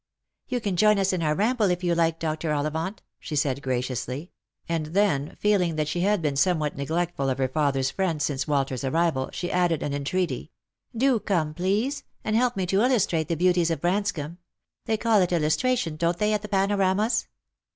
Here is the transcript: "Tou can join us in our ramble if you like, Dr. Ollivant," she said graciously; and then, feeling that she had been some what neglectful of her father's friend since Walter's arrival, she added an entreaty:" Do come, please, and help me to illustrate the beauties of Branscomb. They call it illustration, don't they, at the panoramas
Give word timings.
"Tou 0.49 0.59
can 0.59 0.75
join 0.77 0.97
us 0.97 1.13
in 1.13 1.21
our 1.21 1.35
ramble 1.35 1.69
if 1.69 1.83
you 1.83 1.93
like, 1.93 2.17
Dr. 2.17 2.51
Ollivant," 2.51 3.03
she 3.19 3.35
said 3.35 3.61
graciously; 3.61 4.31
and 4.67 4.87
then, 4.87 5.35
feeling 5.39 5.75
that 5.75 5.87
she 5.87 5.99
had 6.01 6.23
been 6.23 6.35
some 6.35 6.57
what 6.57 6.75
neglectful 6.75 7.29
of 7.29 7.37
her 7.37 7.47
father's 7.47 7.91
friend 7.91 8.19
since 8.19 8.47
Walter's 8.47 8.83
arrival, 8.83 9.29
she 9.31 9.51
added 9.51 9.83
an 9.83 9.93
entreaty:" 9.93 10.49
Do 11.05 11.19
come, 11.19 11.53
please, 11.53 12.03
and 12.23 12.35
help 12.35 12.57
me 12.57 12.65
to 12.65 12.81
illustrate 12.81 13.27
the 13.27 13.35
beauties 13.35 13.69
of 13.69 13.79
Branscomb. 13.81 14.37
They 14.87 14.97
call 14.97 15.21
it 15.21 15.31
illustration, 15.31 15.97
don't 15.97 16.17
they, 16.17 16.33
at 16.33 16.41
the 16.41 16.49
panoramas 16.49 17.27